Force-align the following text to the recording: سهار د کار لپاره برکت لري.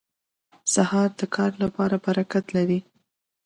سهار 0.73 1.09
د 1.19 1.21
کار 1.35 1.51
لپاره 1.63 1.95
برکت 2.05 2.45
لري. 2.55 2.79